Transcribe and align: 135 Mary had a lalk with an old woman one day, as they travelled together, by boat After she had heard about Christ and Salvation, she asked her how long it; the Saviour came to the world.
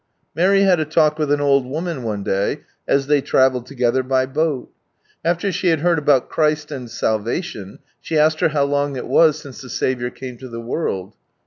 135 0.33 0.35
Mary 0.35 0.67
had 0.67 0.79
a 0.79 0.99
lalk 0.99 1.19
with 1.19 1.31
an 1.31 1.39
old 1.39 1.63
woman 1.63 2.01
one 2.01 2.23
day, 2.23 2.61
as 2.87 3.05
they 3.05 3.21
travelled 3.21 3.67
together, 3.67 4.01
by 4.01 4.25
boat 4.25 4.71
After 5.23 5.51
she 5.51 5.67
had 5.67 5.81
heard 5.81 5.99
about 5.99 6.27
Christ 6.27 6.71
and 6.71 6.89
Salvation, 6.89 7.77
she 7.99 8.17
asked 8.17 8.39
her 8.39 8.49
how 8.49 8.63
long 8.63 8.95
it; 8.97 9.05
the 9.07 9.51
Saviour 9.69 10.09
came 10.09 10.37
to 10.39 10.49
the 10.49 10.59
world. 10.59 11.13